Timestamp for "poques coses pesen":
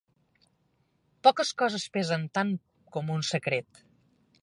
1.27-2.27